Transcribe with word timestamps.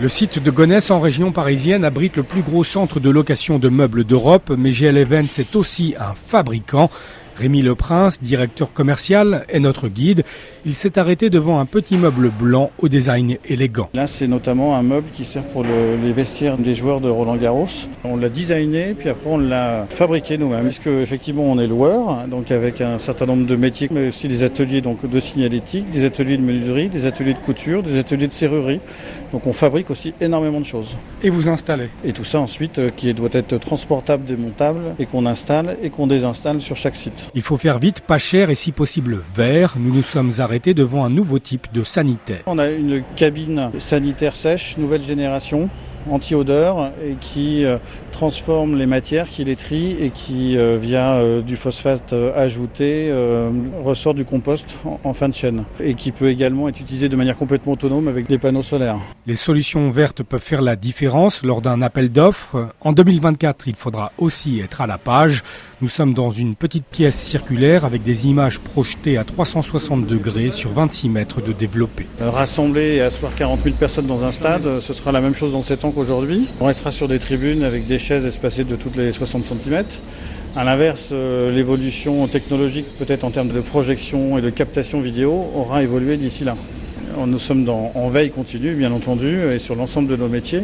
Le 0.00 0.08
site 0.08 0.42
de 0.42 0.50
Gonesse 0.50 0.90
en 0.90 0.98
région 0.98 1.30
parisienne 1.30 1.84
abrite 1.84 2.16
le 2.16 2.22
plus 2.22 2.40
gros 2.40 2.64
centre 2.64 3.00
de 3.00 3.10
location 3.10 3.58
de 3.58 3.68
meubles 3.68 4.04
d'Europe, 4.04 4.50
mais 4.56 4.70
GL 4.70 4.96
Events 4.96 5.38
est 5.38 5.54
aussi 5.54 5.94
un 6.00 6.14
fabricant. 6.14 6.88
Rémi 7.40 7.62
Leprince, 7.62 8.20
directeur 8.20 8.70
commercial, 8.74 9.46
est 9.48 9.60
notre 9.60 9.88
guide. 9.88 10.24
Il 10.66 10.74
s'est 10.74 10.98
arrêté 10.98 11.30
devant 11.30 11.58
un 11.58 11.64
petit 11.64 11.96
meuble 11.96 12.28
blanc 12.28 12.70
au 12.78 12.88
design 12.88 13.38
élégant. 13.48 13.88
Là, 13.94 14.06
c'est 14.06 14.26
notamment 14.26 14.76
un 14.76 14.82
meuble 14.82 15.06
qui 15.14 15.24
sert 15.24 15.42
pour 15.44 15.64
les 15.64 16.12
vestiaires 16.12 16.58
des 16.58 16.74
joueurs 16.74 17.00
de 17.00 17.08
Roland 17.08 17.36
Garros. 17.36 17.66
On 18.04 18.18
l'a 18.18 18.28
designé, 18.28 18.92
puis 18.92 19.08
après 19.08 19.30
on 19.30 19.38
l'a 19.38 19.86
fabriqué 19.88 20.36
nous-mêmes. 20.36 20.66
Puisque 20.66 20.88
effectivement, 20.88 21.44
on 21.44 21.58
est 21.58 21.66
loueur, 21.66 22.26
donc 22.28 22.50
avec 22.50 22.82
un 22.82 22.98
certain 22.98 23.24
nombre 23.24 23.46
de 23.46 23.56
métiers, 23.56 23.88
mais 23.90 24.08
aussi 24.08 24.28
des 24.28 24.44
ateliers 24.44 24.82
donc 24.82 25.08
de 25.08 25.20
signalétique, 25.20 25.90
des 25.90 26.04
ateliers 26.04 26.36
de 26.36 26.42
menuiserie, 26.42 26.90
des 26.90 27.06
ateliers 27.06 27.32
de 27.32 27.38
couture, 27.38 27.82
des 27.82 27.98
ateliers 27.98 28.28
de 28.28 28.34
serrurerie. 28.34 28.80
Donc 29.32 29.46
on 29.46 29.52
fabrique 29.52 29.90
aussi 29.90 30.12
énormément 30.20 30.60
de 30.60 30.66
choses. 30.66 30.96
Et 31.22 31.30
vous 31.30 31.48
installez 31.48 31.88
Et 32.04 32.12
tout 32.12 32.24
ça 32.24 32.40
ensuite, 32.40 32.78
euh, 32.78 32.90
qui 32.94 33.14
doit 33.14 33.28
être 33.32 33.58
transportable, 33.58 34.24
démontable, 34.24 34.94
et 34.98 35.06
qu'on 35.06 35.24
installe 35.24 35.76
et 35.82 35.90
qu'on 35.90 36.06
désinstalle 36.06 36.60
sur 36.60 36.76
chaque 36.76 36.96
site. 36.96 37.29
Il 37.34 37.42
faut 37.42 37.56
faire 37.56 37.78
vite, 37.78 38.00
pas 38.00 38.18
cher 38.18 38.50
et 38.50 38.54
si 38.54 38.72
possible 38.72 39.20
vert. 39.34 39.74
Nous 39.78 39.94
nous 39.94 40.02
sommes 40.02 40.30
arrêtés 40.38 40.74
devant 40.74 41.04
un 41.04 41.10
nouveau 41.10 41.38
type 41.38 41.68
de 41.72 41.84
sanitaire. 41.84 42.42
On 42.46 42.58
a 42.58 42.68
une 42.68 43.02
cabine 43.16 43.70
sanitaire 43.78 44.34
sèche, 44.34 44.76
nouvelle 44.78 45.02
génération, 45.02 45.68
anti-odeur 46.08 46.92
et 47.04 47.16
qui 47.20 47.64
euh, 47.64 47.78
transforme 48.12 48.76
les 48.76 48.86
matières, 48.86 49.28
qui 49.28 49.44
les 49.44 49.56
trie 49.56 49.96
et 50.00 50.10
qui, 50.10 50.56
euh, 50.56 50.76
via 50.80 51.14
euh, 51.14 51.42
du 51.42 51.56
phosphate 51.56 52.14
ajouté, 52.34 53.12
ressort 53.82 54.14
du 54.14 54.24
compost 54.24 54.76
en 55.04 55.12
fin 55.12 55.28
de 55.28 55.34
chaîne 55.34 55.64
et 55.82 55.94
qui 55.94 56.12
peut 56.12 56.28
également 56.28 56.68
être 56.68 56.80
utilisé 56.80 57.08
de 57.08 57.16
manière 57.16 57.36
complètement 57.36 57.72
autonome 57.72 58.08
avec 58.08 58.28
des 58.28 58.38
panneaux 58.38 58.62
solaires. 58.62 58.98
Les 59.26 59.36
solutions 59.36 59.88
vertes 59.88 60.22
peuvent 60.22 60.40
faire 60.40 60.62
la 60.62 60.76
différence 60.76 61.42
lors 61.42 61.60
d'un 61.60 61.82
appel 61.82 62.10
d'offres. 62.10 62.68
En 62.80 62.92
2024, 62.92 63.68
il 63.68 63.74
faudra 63.74 64.12
aussi 64.18 64.60
être 64.60 64.80
à 64.80 64.86
la 64.86 64.98
page. 64.98 65.42
Nous 65.80 65.88
sommes 65.88 66.14
dans 66.14 66.30
une 66.30 66.54
petite 66.54 66.86
pièce 66.86 67.18
circulaire 67.18 67.84
avec 67.84 68.02
des 68.02 68.26
images 68.26 68.58
projetées 68.58 69.16
à 69.16 69.24
360 69.24 70.06
degrés 70.06 70.50
sur 70.50 70.70
26 70.70 71.08
mètres 71.08 71.40
de 71.40 71.52
développé. 71.52 72.06
Rassembler 72.20 72.96
et 72.96 73.00
asseoir 73.00 73.34
40 73.34 73.62
000 73.62 73.76
personnes 73.76 74.06
dans 74.06 74.24
un 74.24 74.32
stade, 74.32 74.80
ce 74.80 74.94
sera 74.94 75.12
la 75.12 75.20
même 75.20 75.34
chose 75.34 75.52
dans 75.52 75.62
7 75.62 75.84
ans 75.84 75.89
qu'aujourd'hui. 75.90 76.46
On 76.60 76.66
restera 76.66 76.92
sur 76.92 77.08
des 77.08 77.18
tribunes 77.18 77.62
avec 77.62 77.86
des 77.86 77.98
chaises 77.98 78.24
espacées 78.26 78.64
de 78.64 78.76
toutes 78.76 78.96
les 78.96 79.12
60 79.12 79.44
cm. 79.44 79.84
A 80.56 80.64
l'inverse, 80.64 81.10
euh, 81.12 81.54
l'évolution 81.54 82.26
technologique, 82.26 82.86
peut-être 82.98 83.24
en 83.24 83.30
termes 83.30 83.50
de 83.50 83.60
projection 83.60 84.36
et 84.36 84.40
de 84.40 84.50
captation 84.50 85.00
vidéo, 85.00 85.50
aura 85.54 85.82
évolué 85.82 86.16
d'ici 86.16 86.44
là. 86.44 86.56
Nous 87.26 87.38
sommes 87.38 87.68
en 87.68 88.08
veille 88.08 88.30
continue, 88.30 88.74
bien 88.74 88.92
entendu, 88.92 89.42
et 89.50 89.58
sur 89.58 89.74
l'ensemble 89.74 90.08
de 90.08 90.16
nos 90.16 90.28
métiers, 90.28 90.62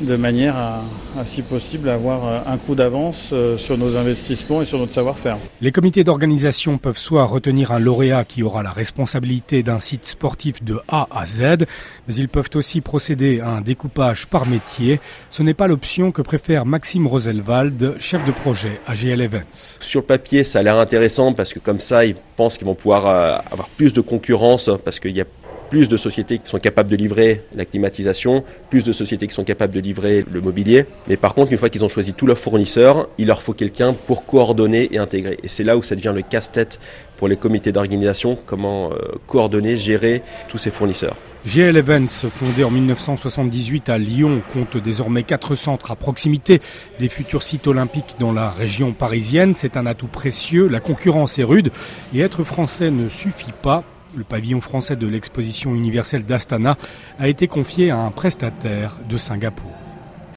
de 0.00 0.16
manière 0.16 0.56
à, 0.56 0.82
si 1.24 1.42
possible, 1.42 1.88
avoir 1.88 2.26
euh, 2.26 2.38
un 2.46 2.58
coup 2.58 2.74
d'avance 2.74 3.30
euh, 3.32 3.56
sur 3.56 3.78
nos 3.78 3.96
investissements 3.96 4.62
et 4.62 4.64
sur 4.64 4.78
notre 4.78 4.92
savoir-faire. 4.92 5.38
Les 5.60 5.72
comités 5.72 6.04
d'organisation 6.04 6.78
peuvent 6.78 6.98
soit 6.98 7.24
retenir 7.24 7.72
un 7.72 7.78
lauréat 7.78 8.24
qui 8.24 8.42
aura 8.42 8.62
la 8.62 8.70
responsabilité 8.70 9.62
d'un 9.62 9.80
site 9.80 10.06
sportif 10.06 10.62
de 10.62 10.80
A 10.88 11.08
à 11.10 11.26
Z, 11.26 11.64
mais 12.06 12.14
ils 12.14 12.28
peuvent 12.28 12.50
aussi 12.54 12.80
procéder 12.80 13.40
à 13.40 13.48
un 13.48 13.60
découpage 13.60 14.26
par 14.26 14.46
métier. 14.46 15.00
Ce 15.30 15.42
n'est 15.42 15.54
pas 15.54 15.66
l'option 15.66 16.10
que 16.10 16.22
préfère 16.22 16.66
Maxime 16.66 17.06
Roselwald, 17.06 17.96
chef 17.98 18.24
de 18.24 18.32
projet 18.32 18.80
à 18.86 18.94
GL 18.94 19.20
Events. 19.20 19.78
Sur 19.80 20.00
le 20.00 20.06
papier, 20.06 20.44
ça 20.44 20.60
a 20.60 20.62
l'air 20.62 20.78
intéressant 20.78 21.32
parce 21.32 21.52
que 21.52 21.58
comme 21.58 21.80
ça, 21.80 22.04
ils 22.04 22.16
pensent 22.36 22.58
qu'ils 22.58 22.66
vont 22.66 22.74
pouvoir 22.74 23.06
euh, 23.06 23.38
avoir 23.50 23.68
plus 23.70 23.92
de 23.92 24.00
concurrence 24.00 24.70
parce 24.84 25.00
qu'il 25.00 25.16
y 25.16 25.20
a 25.20 25.24
plus 25.68 25.88
de 25.88 25.96
sociétés 25.96 26.38
qui 26.38 26.48
sont 26.48 26.58
capables 26.58 26.90
de 26.90 26.96
livrer 26.96 27.42
la 27.54 27.64
climatisation, 27.64 28.44
plus 28.70 28.84
de 28.84 28.92
sociétés 28.92 29.26
qui 29.26 29.34
sont 29.34 29.44
capables 29.44 29.74
de 29.74 29.80
livrer 29.80 30.24
le 30.30 30.40
mobilier. 30.40 30.86
Mais 31.08 31.16
par 31.16 31.34
contre, 31.34 31.52
une 31.52 31.58
fois 31.58 31.68
qu'ils 31.68 31.84
ont 31.84 31.88
choisi 31.88 32.14
tous 32.14 32.26
leurs 32.26 32.38
fournisseurs, 32.38 33.08
il 33.18 33.26
leur 33.26 33.42
faut 33.42 33.52
quelqu'un 33.52 33.94
pour 33.94 34.26
coordonner 34.26 34.88
et 34.92 34.98
intégrer. 34.98 35.38
Et 35.42 35.48
c'est 35.48 35.64
là 35.64 35.76
où 35.76 35.82
ça 35.82 35.94
devient 35.94 36.12
le 36.14 36.22
casse-tête 36.22 36.78
pour 37.16 37.28
les 37.28 37.36
comités 37.36 37.72
d'organisation, 37.72 38.38
comment 38.46 38.92
euh, 38.92 38.96
coordonner, 39.26 39.76
gérer 39.76 40.22
tous 40.48 40.58
ces 40.58 40.70
fournisseurs. 40.70 41.16
GL 41.46 41.76
Events, 41.76 42.28
fondé 42.28 42.64
en 42.64 42.70
1978 42.70 43.88
à 43.88 43.98
Lyon, 43.98 44.42
compte 44.52 44.76
désormais 44.76 45.22
quatre 45.22 45.54
centres 45.54 45.92
à 45.92 45.96
proximité 45.96 46.60
des 46.98 47.08
futurs 47.08 47.44
sites 47.44 47.68
olympiques 47.68 48.16
dans 48.18 48.32
la 48.32 48.50
région 48.50 48.92
parisienne. 48.92 49.54
C'est 49.54 49.76
un 49.76 49.86
atout 49.86 50.08
précieux, 50.08 50.66
la 50.66 50.80
concurrence 50.80 51.38
est 51.38 51.44
rude 51.44 51.70
et 52.12 52.20
être 52.20 52.42
français 52.42 52.90
ne 52.90 53.08
suffit 53.08 53.54
pas 53.62 53.84
le 54.16 54.24
pavillon 54.24 54.60
français 54.60 54.96
de 54.96 55.06
l'exposition 55.06 55.74
universelle 55.74 56.24
d'Astana 56.24 56.76
a 57.18 57.28
été 57.28 57.46
confié 57.46 57.90
à 57.90 57.98
un 57.98 58.10
prestataire 58.10 58.96
de 59.08 59.16
Singapour. 59.16 59.85